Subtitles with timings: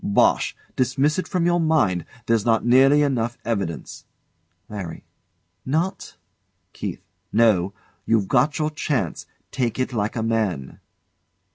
[0.03, 0.55] Bosh!
[0.75, 4.03] Dismiss it from your mind; there's not nearly enough evidence.
[4.67, 5.03] LARRY.
[5.63, 6.17] Not?
[6.73, 7.03] KEITH.
[7.31, 7.73] No.
[8.07, 9.27] You've got your chance.
[9.51, 10.79] Take it like a man.